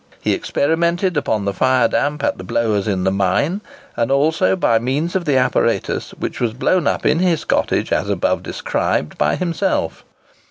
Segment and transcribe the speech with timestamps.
[0.19, 3.61] He experimented upon the fire damp at the blowers in the mine,
[3.95, 8.09] and also by means of the apparatus which was blown up in his cottage, as
[8.09, 10.03] above described by himself.